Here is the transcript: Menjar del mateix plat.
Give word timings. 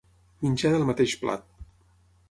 Menjar 0.45 0.71
del 0.77 0.87
mateix 0.89 1.15
plat. 1.27 1.47